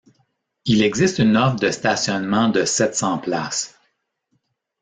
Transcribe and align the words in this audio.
Il 0.65 0.81
existe 0.81 1.19
une 1.19 1.37
offre 1.37 1.57
de 1.57 1.69
stationnement 1.69 2.49
de 2.49 2.65
sept 2.65 2.95
cents 2.95 3.19
places. 3.19 3.77